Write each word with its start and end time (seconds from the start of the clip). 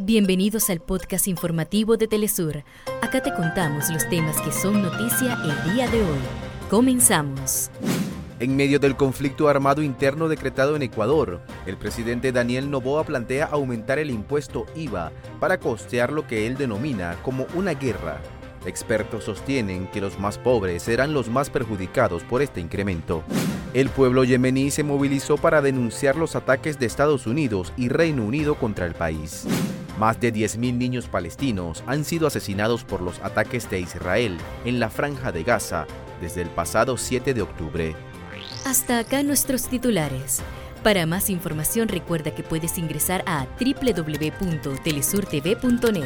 Bienvenidos 0.00 0.70
al 0.70 0.78
podcast 0.78 1.26
informativo 1.26 1.96
de 1.96 2.06
Telesur. 2.06 2.62
Acá 3.02 3.20
te 3.20 3.34
contamos 3.34 3.90
los 3.90 4.08
temas 4.08 4.40
que 4.40 4.52
son 4.52 4.80
noticia 4.80 5.36
el 5.42 5.74
día 5.74 5.88
de 5.88 6.00
hoy. 6.00 6.18
Comenzamos. 6.70 7.68
En 8.38 8.54
medio 8.54 8.78
del 8.78 8.94
conflicto 8.94 9.48
armado 9.48 9.82
interno 9.82 10.28
decretado 10.28 10.76
en 10.76 10.82
Ecuador, 10.82 11.40
el 11.66 11.76
presidente 11.76 12.30
Daniel 12.30 12.70
Noboa 12.70 13.02
plantea 13.02 13.46
aumentar 13.46 13.98
el 13.98 14.12
impuesto 14.12 14.66
IVA 14.76 15.10
para 15.40 15.58
costear 15.58 16.12
lo 16.12 16.28
que 16.28 16.46
él 16.46 16.56
denomina 16.56 17.16
como 17.24 17.48
una 17.56 17.74
guerra. 17.74 18.20
Expertos 18.66 19.24
sostienen 19.24 19.88
que 19.88 20.00
los 20.00 20.16
más 20.20 20.38
pobres 20.38 20.84
serán 20.84 21.12
los 21.12 21.28
más 21.28 21.50
perjudicados 21.50 22.22
por 22.22 22.40
este 22.40 22.60
incremento. 22.60 23.24
El 23.74 23.88
pueblo 23.88 24.22
yemení 24.22 24.70
se 24.70 24.84
movilizó 24.84 25.38
para 25.38 25.60
denunciar 25.60 26.14
los 26.14 26.36
ataques 26.36 26.78
de 26.78 26.86
Estados 26.86 27.26
Unidos 27.26 27.72
y 27.76 27.88
Reino 27.88 28.24
Unido 28.24 28.54
contra 28.54 28.86
el 28.86 28.94
país. 28.94 29.44
Más 29.98 30.20
de 30.20 30.32
10.000 30.32 30.74
niños 30.74 31.08
palestinos 31.08 31.82
han 31.86 32.04
sido 32.04 32.28
asesinados 32.28 32.84
por 32.84 33.02
los 33.02 33.18
ataques 33.18 33.68
de 33.68 33.80
Israel 33.80 34.38
en 34.64 34.78
la 34.78 34.90
franja 34.90 35.32
de 35.32 35.42
Gaza 35.42 35.88
desde 36.20 36.42
el 36.42 36.50
pasado 36.50 36.96
7 36.96 37.34
de 37.34 37.42
octubre. 37.42 37.96
Hasta 38.64 39.00
acá 39.00 39.24
nuestros 39.24 39.66
titulares. 39.66 40.40
Para 40.84 41.04
más 41.06 41.30
información 41.30 41.88
recuerda 41.88 42.32
que 42.32 42.44
puedes 42.44 42.78
ingresar 42.78 43.24
a 43.26 43.48
www.telesurtv.net. 43.58 46.04